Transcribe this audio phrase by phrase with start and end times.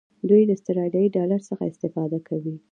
[0.29, 2.55] دوی د آسترالیایي ډالر څخه استفاده کوي.